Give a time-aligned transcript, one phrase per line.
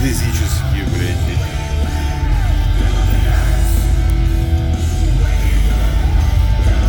[0.00, 1.16] геодезические, блядь.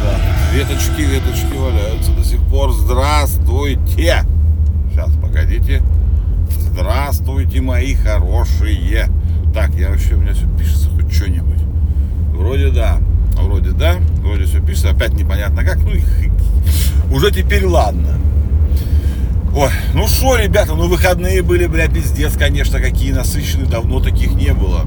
[0.03, 2.71] Да, веточки, веточки валяются до сих пор.
[2.71, 4.23] Здравствуйте!
[4.89, 5.81] Сейчас, погодите.
[6.49, 9.09] Здравствуйте, мои хорошие.
[9.53, 11.61] Так, я вообще, у меня все пишется хоть что-нибудь.
[12.33, 12.97] Вроде да.
[13.35, 13.95] Вроде да.
[14.21, 14.91] Вроде все пишется.
[14.91, 15.79] Опять непонятно как.
[15.79, 15.91] Ну,
[17.11, 18.17] уже теперь ладно.
[19.53, 24.53] Ой, ну что, ребята, ну выходные были, бля, пиздец, конечно, какие насыщенные, давно таких не
[24.53, 24.85] было.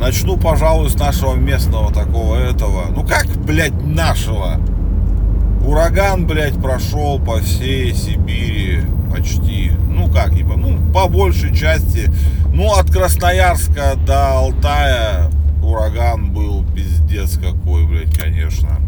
[0.00, 2.86] Начну, пожалуй, с нашего местного такого этого.
[2.90, 4.60] Ну как, блядь, нашего?
[5.64, 8.80] Ураган, блядь, прошел по всей Сибири
[9.14, 9.70] почти.
[9.88, 12.10] Ну как, типа, ну по большей части.
[12.52, 15.30] Ну от Красноярска до Алтая
[15.62, 18.80] ураган был пиздец какой, блядь, конечно.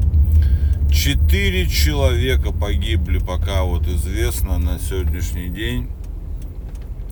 [0.93, 5.89] Четыре человека погибли, пока вот известно на сегодняшний день.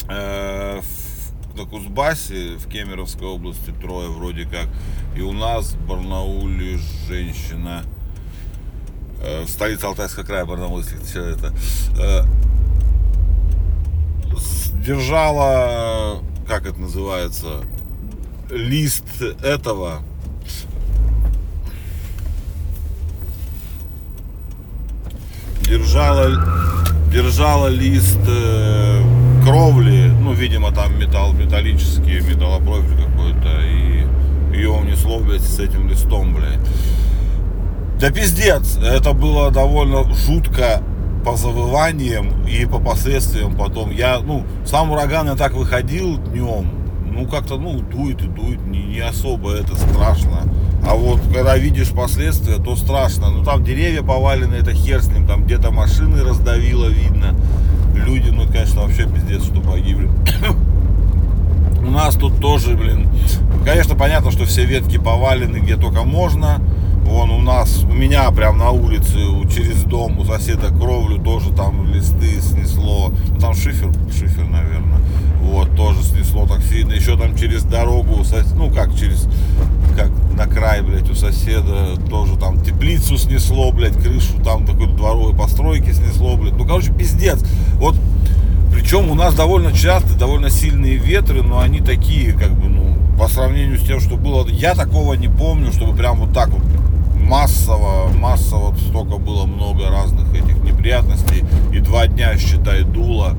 [0.08, 0.82] Э,
[1.56, 4.68] на Кузбассе, в Кемеровской области трое вроде как.
[5.16, 7.82] И у нас в Барнауле женщина,
[9.22, 11.52] э, столица Алтайского края, Барнаул, если все это,
[11.98, 12.24] э,
[14.84, 17.62] держала, как это называется,
[18.50, 20.02] лист этого
[25.70, 26.30] держала,
[27.12, 29.02] держала лист э,
[29.44, 36.34] кровли, ну, видимо, там металл, металлический, металлопрофиль какой-то, и ее унесло, блядь, с этим листом,
[36.34, 36.58] блядь.
[38.00, 40.82] Да пиздец, это было довольно жутко
[41.24, 43.90] по завываниям и по последствиям потом.
[43.90, 46.68] Я, ну, сам ураган я так выходил днем,
[47.12, 50.42] ну, как-то, ну, дует и дует, не, не особо это страшно.
[50.86, 53.30] А вот когда видишь последствия, то страшно.
[53.30, 57.34] Ну там деревья повалены, это хер с ним, там где-то машины раздавило, видно.
[57.94, 60.10] Люди, ну конечно, вообще пиздец, что погибли.
[61.82, 63.08] У нас тут тоже, блин,
[63.64, 66.60] конечно, понятно, что все ветки повалены где только можно.
[67.10, 69.18] Вон у нас, у меня прям на улице,
[69.52, 73.12] через дом, у соседа кровлю тоже там листы снесло.
[73.30, 75.00] Ну, там шифер, шифер, наверное.
[75.42, 76.92] Вот, тоже снесло так сильно.
[76.92, 79.28] Еще там через дорогу, ну как через,
[79.96, 85.34] как на край, блядь, у соседа тоже там теплицу снесло, блядь, крышу там такой дворовой
[85.34, 86.56] постройки снесло, блядь.
[86.56, 87.44] Ну, короче, пиздец.
[87.74, 87.96] Вот,
[88.72, 93.26] причем у нас довольно часто, довольно сильные ветры, но они такие, как бы, ну, по
[93.26, 96.62] сравнению с тем, что было, я такого не помню, чтобы прям вот так вот
[97.30, 101.44] массово, массово столько было много разных этих неприятностей.
[101.72, 103.36] И два дня, считай, дуло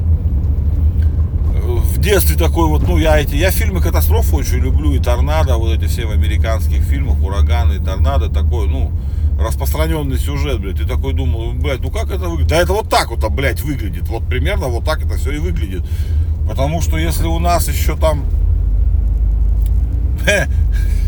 [1.64, 5.78] в детстве такой вот, ну, я эти, я фильмы катастрофы очень люблю, и торнадо, вот
[5.78, 8.92] эти все в американских фильмах, ураганы и торнадо, такой, ну,
[9.40, 12.50] распространенный сюжет, блядь, и такой думал, блядь, ну как это выглядит?
[12.50, 15.84] Да это вот так вот, блядь, выглядит, вот примерно вот так это все и выглядит.
[16.48, 18.26] Потому что если у нас еще там,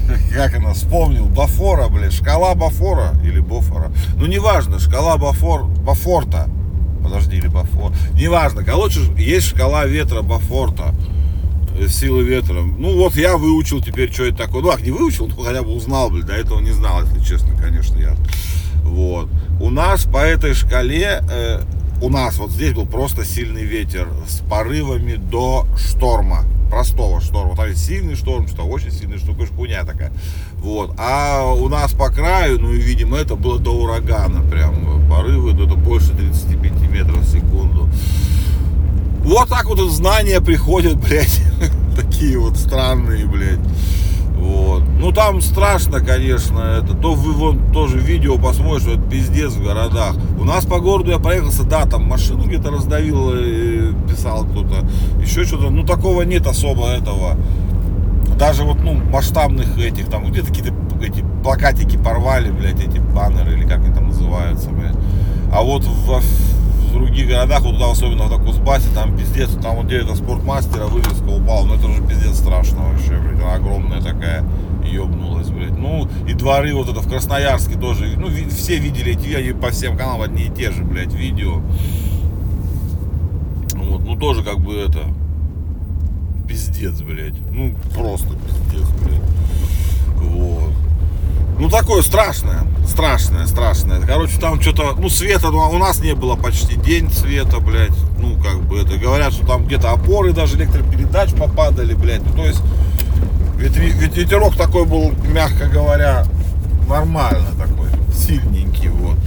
[0.34, 6.50] как она вспомнил, Бафора, блядь, шкала Бафора или Бофора, ну неважно, шкала Бафор, Бафорта,
[7.03, 7.91] подожди, или Бафор.
[8.13, 10.94] Неважно, короче, есть шкала ветра Бафорта,
[11.78, 12.62] э, силы ветра.
[12.62, 14.62] Ну вот я выучил теперь, что это такое.
[14.62, 17.56] Ну, ах, не выучил, но хотя бы узнал, блин, до этого не знал, если честно,
[17.56, 18.16] конечно, я.
[18.84, 19.30] Вот.
[19.59, 21.62] У нас по этой шкале, э,
[22.03, 27.56] у нас вот здесь был просто сильный ветер с порывами до шторма простого шторма.
[27.56, 30.12] Там есть сильный шторм, что очень сильный шторм, хуйня такая.
[30.58, 30.96] Вот.
[30.97, 35.08] А у нас по краю, ну и видимо, это было до урагана прям.
[35.09, 37.90] Порывы, ну, это больше 35 метров в секунду.
[39.24, 41.42] Вот так вот знания приходят, блядь,
[41.96, 43.62] такие вот странные, блядь.
[44.38, 44.84] Вот.
[45.00, 46.94] Ну там страшно, конечно, это.
[46.94, 50.16] То вы вон тоже видео посмотришь, это пиздец в городах.
[50.40, 54.86] У нас по городу я проехался, да, там машину где-то раздавил, э, писал кто-то,
[55.22, 55.70] еще что-то.
[55.70, 57.38] Ну такого нет особо этого.
[58.38, 63.63] Даже вот, ну, масштабных этих, там где-то какие-то эти плакатики порвали, блядь, эти баннеры, или
[63.63, 64.96] как они там называются, блядь.
[65.54, 66.22] А вот в,
[66.94, 70.86] в других городах, вот туда, особенно в Кузбассе, там пиздец, там вот где это спортмастера
[70.86, 74.45] вывеска упала, ну это же пиздец страшно вообще, блядь, она огромная такая,
[74.84, 75.78] ебнулась, блядь.
[75.78, 79.98] Ну, и дворы вот это в Красноярске тоже, ну, все видели эти, они по всем
[79.98, 81.62] каналам одни и те же, блядь, видео.
[83.74, 85.00] Вот, ну тоже как бы это,
[86.48, 89.22] пиздец, блядь, ну, просто пиздец, блядь.
[90.22, 90.74] Вот.
[91.60, 94.02] Ну, такое страшное, страшное, страшное.
[94.02, 97.98] Короче, там что-то, ну, света ну, у нас не было почти день света, блядь.
[98.18, 102.26] Ну, как бы это, говорят, что там где-то опоры даже электропередач попадали, блядь.
[102.26, 102.62] Ну, то есть,
[103.58, 103.78] ведь,
[104.16, 106.26] ветерок такой был, мягко говоря,
[106.88, 109.18] нормально такой, сильненький, вот.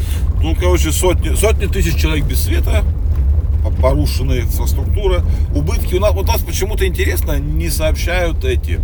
[0.43, 2.84] Ну, короче, сотни, сотни тысяч человек без света
[3.81, 5.23] порушенная инфраструктура,
[5.55, 5.94] убытки.
[5.96, 8.81] У нас, у нас почему-то интересно, не сообщают эти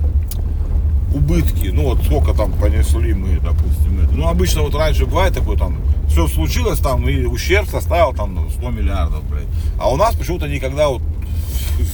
[1.14, 4.12] убытки, ну вот сколько там понесли мы, допустим, это.
[4.12, 5.76] Ну обычно вот раньше бывает такое там,
[6.09, 9.47] все случилось там и ущерб составил там 100 миллиардов, блядь.
[9.79, 11.03] А у нас почему-то никогда вот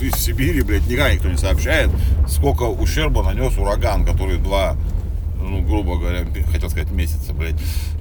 [0.01, 1.91] из Сибири, блядь, никогда никто не сообщает,
[2.29, 4.77] сколько ущерба нанес ураган, который два,
[5.41, 7.57] ну, грубо говоря, хотел сказать месяца, блядь,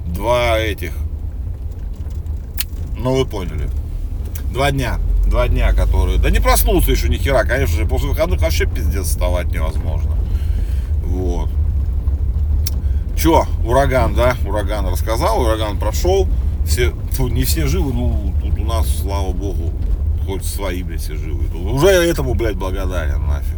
[0.06, 0.92] два этих,
[2.96, 3.68] ну, вы поняли,
[4.52, 8.40] два дня, два дня, которые, да не проснулся еще ни хера, конечно же, после выходных
[8.40, 10.16] вообще пиздец вставать невозможно,
[11.08, 11.50] вот.
[13.16, 16.28] Че, ураган, да, ураган рассказал, ураган прошел,
[16.64, 19.72] все, фу, не все живы, ну, тут у нас, слава богу,
[20.24, 21.50] хоть свои, блядь, все живые.
[21.50, 23.56] Уже этому, блядь, благодарен нафиг.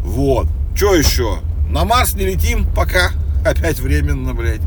[0.00, 0.48] Вот.
[0.74, 1.38] Что еще?
[1.70, 3.12] На Марс не летим пока.
[3.44, 4.60] Опять временно, блядь.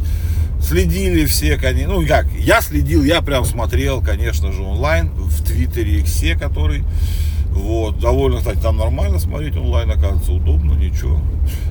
[0.62, 1.96] Следили все, конечно.
[1.96, 6.84] Ну, как, я следил, я прям смотрел, конечно же, онлайн в Твиттере Иксе, который
[7.52, 11.20] вот, довольно, кстати, там нормально смотреть онлайн, оказывается, удобно, ничего.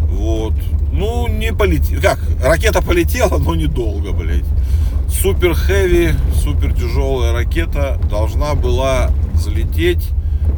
[0.02, 0.54] Вот.
[0.92, 2.00] Ну, не полетел.
[2.00, 4.44] Как, ракета полетела, но недолго, блядь.
[5.08, 10.10] Супер хэви, супер тяжелая ракета должна была залететь.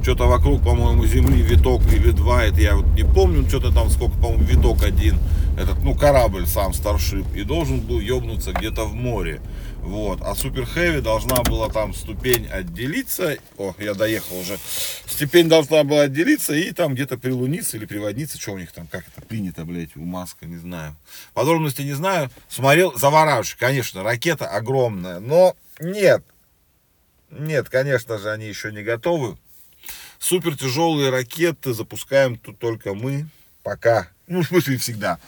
[0.03, 4.17] Что-то вокруг, по-моему, Земли виток или два, это я вот не помню, что-то там сколько,
[4.19, 5.19] по-моему, виток один,
[5.59, 9.41] этот, ну, корабль сам, Старшип, и должен был ебнуться где-то в море.
[9.83, 10.21] Вот.
[10.23, 13.37] А Супер Хэви должна была там ступень отделиться.
[13.59, 14.57] О, я доехал уже.
[15.07, 18.41] Ступень должна была отделиться и там где-то прилуниться или приводниться.
[18.41, 20.97] Что у них там, как это принято, блядь, у Маска, не знаю.
[21.35, 22.31] Подробности не знаю.
[22.49, 25.19] Смотрел, завораживающе, конечно, ракета огромная.
[25.19, 26.23] Но нет,
[27.31, 29.37] нет, конечно же, они еще не готовы.
[30.23, 33.27] Супер тяжелые ракеты запускаем тут только мы.
[33.65, 34.09] Пока.
[34.29, 35.19] Ну, в смысле, всегда.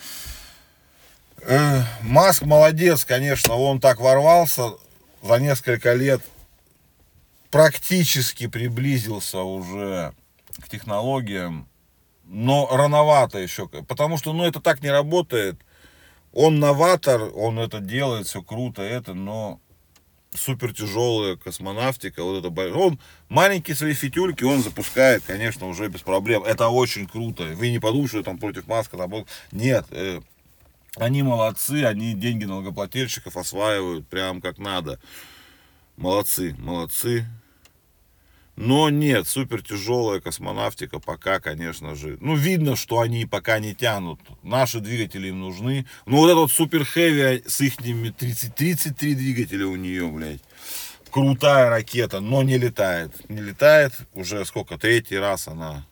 [1.42, 4.70] Э, Маск молодец, конечно, он так ворвался
[5.20, 6.22] за несколько лет,
[7.50, 10.12] практически приблизился уже
[10.60, 11.68] к технологиям,
[12.26, 15.58] но рановато еще, потому что, ну, это так не работает.
[16.32, 19.58] Он новатор, он это делает, все круто, это, но
[20.34, 22.98] супер тяжелая космонавтика, вот это он
[23.28, 26.44] маленькие свои фитюльки он запускает, конечно, уже без проблем.
[26.44, 27.44] Это очень круто.
[27.54, 29.26] Вы не подумайте, что там против Маска там был.
[29.52, 30.20] Нет, э,
[30.96, 35.00] они молодцы, они деньги налогоплательщиков осваивают прям как надо.
[35.96, 37.26] Молодцы, молодцы.
[38.56, 42.18] Но нет, супер тяжелая космонавтика пока, конечно же.
[42.20, 44.20] Ну, видно, что они пока не тянут.
[44.42, 45.86] Наши двигатели им нужны.
[46.06, 50.40] Ну, вот этот вот супер хэви с их 30, 33 двигателя у нее, блядь.
[51.10, 53.28] Крутая ракета, но не летает.
[53.28, 55.86] Не летает уже сколько, третий раз она.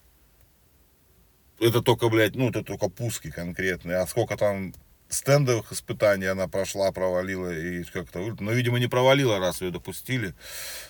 [1.58, 3.98] Это только, блядь, ну, это только пуски конкретные.
[3.98, 4.72] А сколько там
[5.14, 10.34] стендовых испытаний она прошла, провалила и как-то, но, ну, видимо, не провалила, раз ее допустили.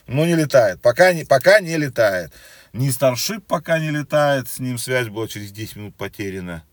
[0.07, 2.33] Но не летает, пока не, пока не летает.
[2.73, 6.65] Ни Старшип пока не летает, с ним связь была через 10 минут потеряна.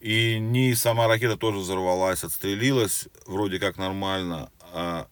[0.00, 5.06] И ни сама ракета тоже взорвалась, отстрелилась, вроде как нормально, а,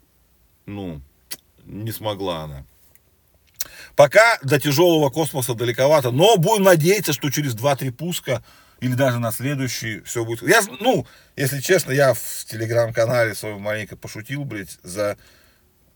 [0.64, 1.02] ну,
[1.64, 2.64] не смогла она.
[3.96, 8.42] Пока до тяжелого космоса далековато, но будем надеяться, что через 2-3 пуска
[8.80, 10.42] или даже на следующий все будет.
[10.42, 15.16] Я, ну, если честно, я в телеграм-канале своем маленько пошутил, блядь, за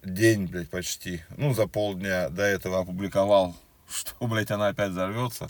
[0.03, 3.57] день, блядь, почти, ну, за полдня до этого опубликовал,
[3.89, 5.49] что, блядь, она опять взорвется.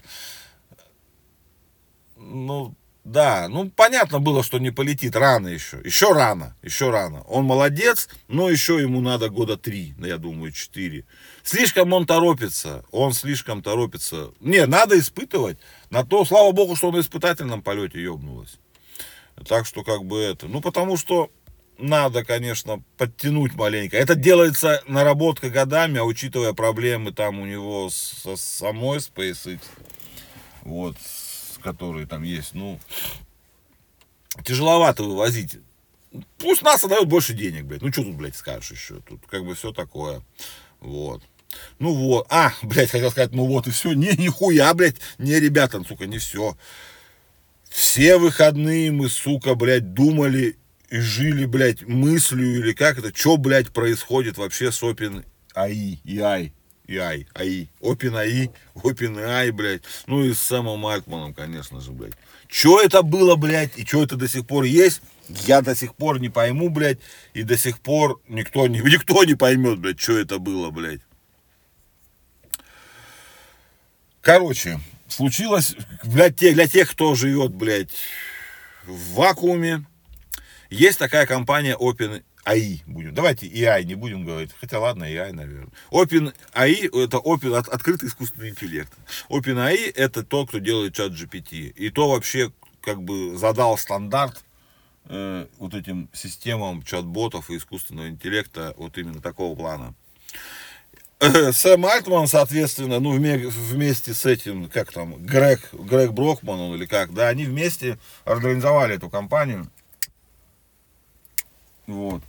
[2.17, 2.75] Ну,
[3.13, 5.79] да, ну понятно было, что не полетит рано еще.
[5.85, 7.23] Еще рано, еще рано.
[7.23, 11.05] Он молодец, но еще ему надо года три, я думаю, четыре.
[11.43, 14.31] Слишком он торопится, он слишком торопится.
[14.41, 15.59] Не, надо испытывать.
[15.91, 18.59] На то, слава богу, что он на испытательном полете ебнулось.
[19.47, 20.49] Так что как бы это.
[20.49, 21.31] Ну потому что
[21.79, 23.97] надо, конечно, подтянуть маленько.
[23.97, 29.61] Это делается наработка годами, а учитывая проблемы там у него со самой SpaceX,
[30.63, 30.97] вот,
[31.63, 32.79] которые там есть, ну,
[34.45, 35.59] тяжеловато вывозить.
[36.39, 37.83] Пусть НАСА дает больше денег, блядь.
[37.83, 39.01] Ну, что тут, блядь, скажешь еще?
[39.01, 40.23] Тут как бы все такое.
[40.81, 41.23] Вот.
[41.79, 42.27] Ну вот.
[42.29, 43.93] А, блядь, хотел сказать, ну вот и все.
[43.93, 44.97] Не, нихуя, блядь.
[45.19, 46.57] Не, ребята, сука, не все.
[47.69, 50.59] Все выходные мы, сука, блядь, думали
[50.91, 56.53] и жили, блядь, мыслью или как это, что, блядь, происходит вообще с Open AI, AI.
[56.97, 62.15] AI, AI, OpenAI, OpenAI, блядь, ну и с Сэмом Альтманом, конечно же, блядь.
[62.49, 66.21] Что это было, блядь, и что это до сих пор есть, я до сих пор
[66.21, 66.99] не пойму, блядь,
[67.33, 71.01] и до сих пор никто не, никто не поймет, блядь, что это было, блядь.
[74.21, 77.91] Короче, случилось, для тех, для тех, кто живет, блядь,
[78.85, 79.85] в вакууме,
[80.71, 83.15] есть такая компания Open AI будем.
[83.15, 84.51] Давайте AI не будем говорить.
[84.61, 85.69] Хотя ладно, AI, наверное.
[85.91, 88.93] Open AI это open, от, открытый искусственный интеллект.
[89.29, 91.69] Open AI это тот, кто делает чат GPT.
[91.71, 94.45] И то вообще как бы задал стандарт
[95.07, 99.95] э, вот этим системам чат-ботов и искусственного интеллекта вот именно такого плана.
[101.53, 107.15] Сэм Альтман, соответственно, ну, вместе с этим, как там, Грег, Грег Брокман, он или как,
[107.15, 109.71] да, они вместе организовали эту компанию.
[111.87, 112.23] Вот.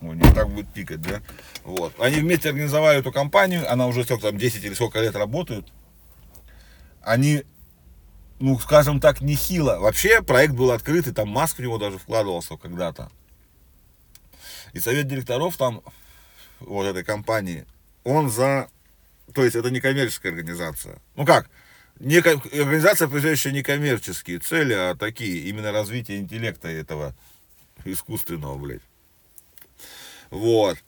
[0.00, 1.22] Ой, не так будет пикать, да?
[1.64, 1.92] Вот.
[2.00, 5.66] Они вместе организовали эту компанию, она уже сколько там, 10 или сколько лет работает.
[7.02, 7.44] Они,
[8.38, 9.78] ну, скажем так, нехило.
[9.78, 13.10] Вообще проект был открытый, там Маск в него даже вкладывался когда-то.
[14.72, 15.82] И совет директоров там
[16.60, 17.66] вот этой компании,
[18.04, 18.68] он за...
[19.34, 20.98] То есть это не коммерческая организация.
[21.16, 21.50] Ну как?
[21.98, 27.14] Не, организация, преследующая не коммерческие цели, а такие, именно развитие интеллекта этого
[27.84, 28.82] искусственного, блядь.
[30.30, 30.78] Вот.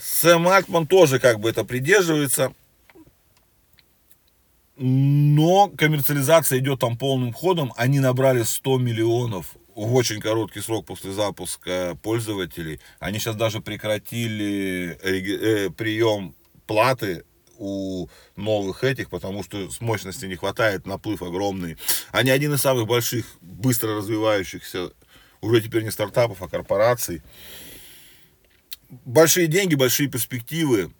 [0.00, 2.52] Сэм Альтман тоже как бы это придерживается.
[4.76, 7.72] Но коммерциализация идет там полным ходом.
[7.76, 12.80] Они набрали 100 миллионов в очень короткий срок после запуска пользователей.
[13.00, 16.34] Они сейчас даже прекратили э, прием
[16.66, 17.24] платы
[17.58, 21.76] у новых этих, потому что с мощности не хватает, наплыв огромный.
[22.12, 24.92] Они один из самых больших, быстро развивающихся,
[25.40, 27.22] уже теперь не стартапов, а корпораций.
[29.04, 30.90] Большие деньги, большие перспективы.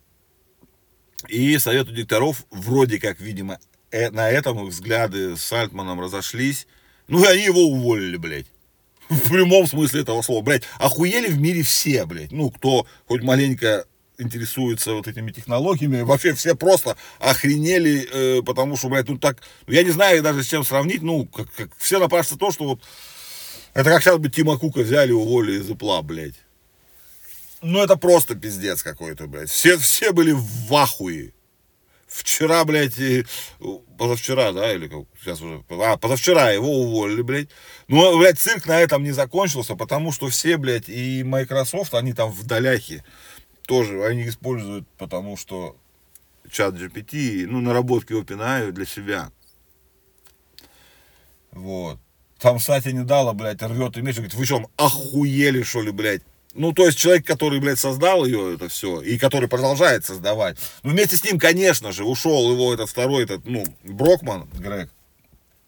[1.28, 3.58] И совету директоров вроде как, видимо,
[3.90, 6.66] э, на этом их взгляды с Альтманом разошлись.
[7.08, 8.46] Ну и они его уволили, блядь.
[9.08, 10.42] В прямом смысле этого слова.
[10.42, 12.30] Блядь, охуели в мире все, блядь.
[12.30, 13.86] Ну, кто хоть маленько
[14.18, 19.72] интересуется вот этими технологиями, вообще все просто охренели, э, потому что, блядь, ну так, ну,
[19.72, 22.82] я не знаю даже с чем сравнить, ну, как, как все напрашивается то, что вот,
[23.78, 26.34] это как сейчас бы Тима Кука взяли, уволили из Apple, блядь.
[27.62, 29.50] Ну, это просто пиздец какой-то, блядь.
[29.50, 31.32] Все, все были в ахуе.
[32.08, 33.24] Вчера, блядь, и,
[33.96, 37.50] позавчера, да, или как, сейчас уже, а, позавчера его уволили, блядь.
[37.86, 42.32] Ну, блядь, цирк на этом не закончился, потому что все, блядь, и Microsoft, они там
[42.32, 43.04] в доляхе
[43.68, 45.76] тоже, они используют, потому что
[46.50, 49.30] чат GPT, ну, наработки OpenAI для себя.
[51.52, 52.00] Вот.
[52.38, 56.22] Там Сати не дала, блядь, рвет и меч, говорит, вы что, охуели, что ли, блядь?
[56.54, 60.56] Ну, то есть человек, который, блядь, создал ее, это все, и который продолжает создавать.
[60.82, 64.90] Ну, вместе с ним, конечно же, ушел его этот второй, этот, ну, Брокман, Грег.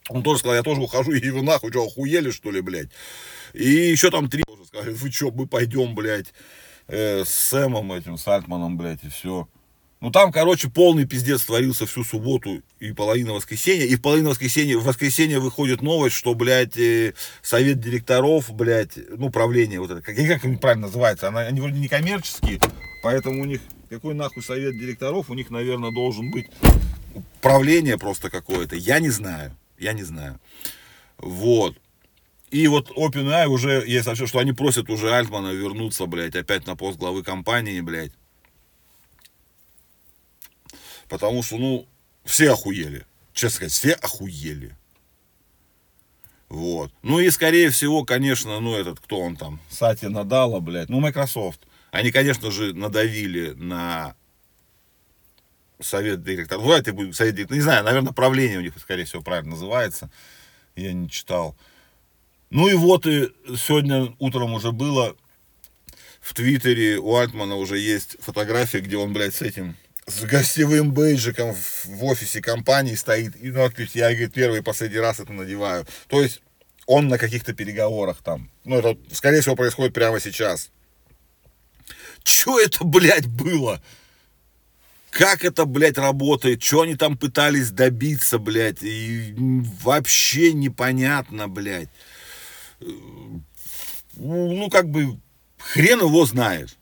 [0.08, 2.88] Он тоже сказал, я тоже ухожу, и вы нахуй, что, охуели, что ли, блядь?
[3.52, 6.32] И еще там три тоже сказали, вы что, мы пойдем, блядь,
[6.88, 9.48] э, с Сэмом этим, с Альтманом, блядь, и все.
[10.00, 13.84] Ну там, короче, полный пиздец творился всю субботу и половину воскресенья.
[13.84, 19.30] И в половину воскресенья, в воскресенье выходит новость, что, блядь, э, совет директоров, блядь, ну,
[19.30, 22.58] правление, вот это, как, как они правильно называется, она, они вроде не коммерческие,
[23.02, 23.60] поэтому у них,
[23.90, 26.46] какой нахуй совет директоров, у них, наверное, должен быть
[27.42, 28.76] правление просто какое-то.
[28.76, 30.40] Я не знаю, я не знаю.
[31.18, 31.76] Вот.
[32.50, 36.76] И вот OpenAI уже есть вообще, что они просят уже Альтмана вернуться, блядь, опять на
[36.76, 38.12] пост главы компании, блядь.
[41.08, 41.86] Потому что, ну,
[42.24, 43.06] все охуели.
[43.32, 44.76] Честно сказать, все охуели.
[46.48, 46.92] Вот.
[47.02, 51.60] Ну и, скорее всего, конечно, ну этот, кто он там, Сати Надала, блядь, ну Microsoft.
[51.92, 54.14] Они, конечно же, надавили на
[55.80, 56.64] совет директоров.
[56.64, 57.58] Ну, это будет совет директоров.
[57.58, 60.10] Не знаю, наверное, правление у них, скорее всего, правильно называется.
[60.76, 61.56] Я не читал.
[62.50, 65.16] Ну и вот и сегодня утром уже было
[66.20, 69.76] в Твиттере у Альтмана уже есть фотография, где он, блядь, с этим
[70.10, 75.20] с гостевым бейджиком в офисе компании стоит, и надпись, я, говорит, первый и последний раз
[75.20, 75.86] это надеваю.
[76.08, 76.42] То есть
[76.86, 78.50] он на каких-то переговорах там.
[78.64, 80.70] Ну, это, скорее всего, происходит прямо сейчас.
[82.24, 83.82] Что это, блядь, было?
[85.10, 86.62] Как это, блядь, работает?
[86.62, 88.82] Что они там пытались добиться, блядь?
[88.82, 89.34] И
[89.82, 91.88] вообще непонятно, блядь.
[94.16, 95.18] Ну, как бы,
[95.58, 96.76] хрен его знает.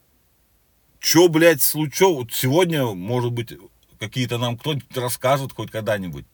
[1.01, 2.17] Что, блядь, случилось?
[2.17, 3.53] Вот сегодня, может быть,
[3.99, 6.27] какие-то нам кто-нибудь расскажет хоть когда-нибудь.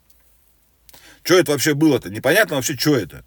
[1.23, 2.11] Что это вообще было-то?
[2.11, 3.25] Непонятно вообще, что это.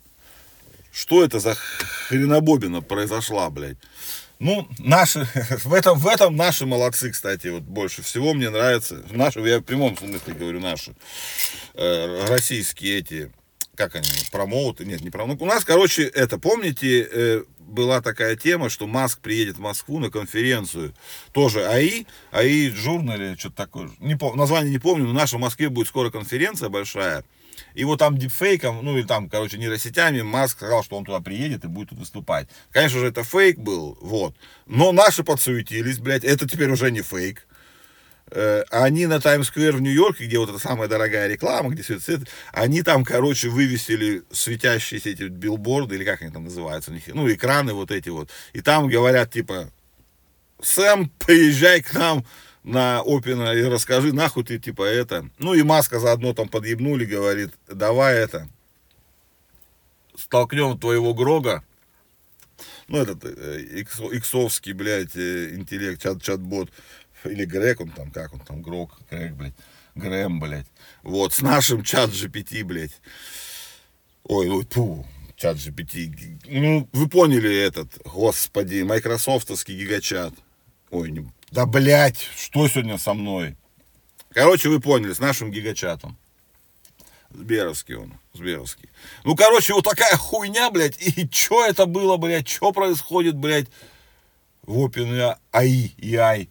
[0.91, 3.77] Что это за хренобобина произошла, блядь.
[4.39, 5.27] Ну, наши,
[5.63, 9.63] в этом, в этом наши молодцы, кстати, вот больше всего мне нравятся, наши, я в
[9.63, 10.95] прямом смысле говорю наши,
[11.73, 13.31] э, российские эти,
[13.77, 18.69] как они, промоуты, нет, не промоуты, у нас, короче, это, помните, э, была такая тема,
[18.69, 20.93] что Маск приедет в Москву на конференцию.
[21.31, 23.91] Тоже АИ, АИ или что-то такое.
[23.99, 27.23] Не пом- название не помню, но в нашей Москве будет скоро конференция большая.
[27.73, 31.65] И вот там дипфейком, ну или там, короче, нейросетями Маск сказал, что он туда приедет
[31.65, 32.47] и будет тут выступать.
[32.71, 34.35] Конечно же, это фейк был, вот.
[34.65, 37.46] Но наши подсуетились, блядь, это теперь уже не фейк.
[38.29, 42.25] Э, они на Таймс-сквер в Нью-Йорке, где вот эта самая дорогая реклама, где все это
[42.51, 47.91] они там, короче, вывесили светящиеся эти билборды, или как они там называются, ну, экраны вот
[47.91, 48.29] эти вот.
[48.53, 49.71] И там говорят, типа,
[50.61, 52.25] Сэм, приезжай к нам
[52.63, 55.29] на Опина и расскажи, нахуй ты, типа, это.
[55.37, 58.49] Ну, и Маска заодно там подъебнули, говорит, давай это,
[60.17, 61.63] столкнем твоего Грога,
[62.89, 66.69] ну, этот э, иксовский, блядь, э, интеллект, чат, чат-бот,
[67.25, 69.53] или Грег, он там, как он там, Грог, Грег, блядь,
[69.95, 70.67] Грэм, блядь,
[71.03, 73.01] вот, с нашим чат GPT, блядь,
[74.23, 75.05] ой, ой, пу,
[75.35, 80.33] чат GPT, ну, вы поняли этот, господи, майкрософтовский гигачат,
[80.91, 83.55] ой, не, да, блядь, что сегодня со мной,
[84.29, 86.17] короче, вы поняли, с нашим гигачатом,
[87.29, 88.89] Сберовский он, Сберовский.
[89.23, 93.67] Ну, короче, вот такая хуйня, блядь, и что это было, блядь, что происходит, блядь,
[94.63, 96.49] в OpenAI, AI,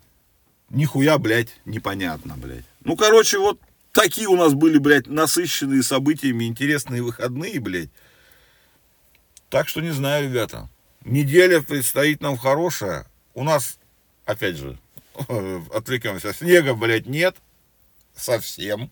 [0.70, 2.64] нихуя, блядь, непонятно, блядь.
[2.84, 3.60] Ну, короче, вот
[3.92, 7.90] такие у нас были, блядь, насыщенные событиями, интересные выходные, блядь.
[9.48, 10.68] Так что не знаю, ребята.
[11.04, 13.06] Неделя предстоит нам хорошая.
[13.34, 13.78] У нас,
[14.24, 14.78] опять же,
[15.72, 17.36] отвлекемся, снега, блядь, нет.
[18.14, 18.90] Совсем.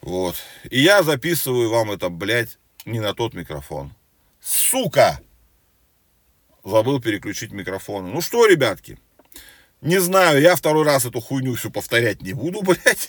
[0.00, 0.36] Вот.
[0.68, 3.94] И я записываю вам это, блядь, не на тот микрофон.
[4.40, 5.20] Сука!
[6.64, 8.10] Забыл переключить микрофон.
[8.10, 8.98] Ну что, ребятки,
[9.82, 13.08] не знаю, я второй раз эту хуйню всю повторять не буду, блядь.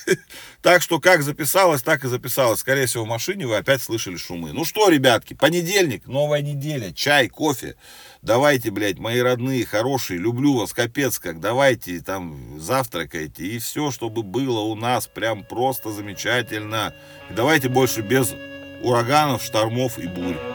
[0.64, 2.62] Так что как записалось, так и записалось.
[2.62, 4.54] Скорее всего, в машине вы опять слышали шумы.
[4.54, 7.76] Ну что, ребятки, понедельник, новая неделя, чай, кофе.
[8.24, 11.40] Давайте, блядь, мои родные, хорошие, люблю вас, капец как.
[11.40, 13.46] Давайте там завтракайте.
[13.46, 16.96] И все, чтобы было у нас прям просто замечательно.
[17.30, 18.34] Давайте больше без
[18.82, 20.53] ураганов, штормов и бурь.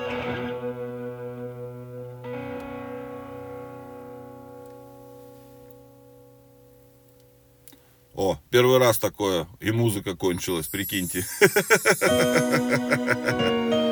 [8.18, 11.24] О, первый раз такое, и музыка кончилась, прикиньте.